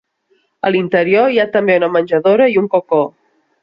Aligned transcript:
A 0.67 0.71
l'interior 0.75 1.29
hi 1.35 1.39
ha 1.43 1.47
també 1.59 1.79
una 1.83 1.93
menjadora 2.01 2.53
i 2.57 2.61
un 2.67 2.75
cocó. 2.77 3.09